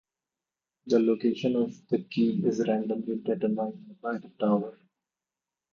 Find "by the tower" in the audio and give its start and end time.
4.01-4.79